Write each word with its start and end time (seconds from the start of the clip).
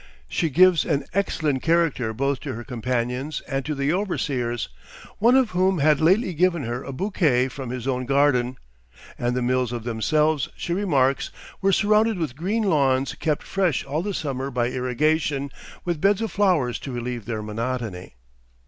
She 0.27 0.49
gives 0.49 0.83
an 0.83 1.05
excellent 1.13 1.61
character 1.61 2.11
both 2.11 2.39
to 2.39 2.55
her 2.55 2.63
companions 2.63 3.41
and 3.47 3.63
to 3.65 3.75
the 3.75 3.93
overseers, 3.93 4.67
one 5.19 5.35
of 5.35 5.51
whom 5.51 5.77
had 5.77 6.01
lately 6.01 6.33
given 6.33 6.63
her 6.63 6.83
a 6.83 6.91
bouquet 6.91 7.49
from 7.49 7.69
his 7.69 7.87
own 7.87 8.07
garden; 8.07 8.57
and 9.19 9.35
the 9.35 9.43
mills 9.43 9.69
themselves, 9.69 10.49
she 10.57 10.73
remarks, 10.73 11.29
were 11.61 11.71
surrounded 11.71 12.17
with 12.17 12.35
green 12.35 12.63
lawns 12.63 13.13
kept 13.13 13.43
fresh 13.43 13.85
all 13.85 14.01
the 14.01 14.15
summer 14.15 14.49
by 14.49 14.69
irrigation, 14.71 15.51
with 15.85 16.01
beds 16.01 16.19
of 16.23 16.31
flowers 16.31 16.79
to 16.79 16.91
relieve 16.91 17.25
their 17.25 17.43
monotony. 17.43 18.15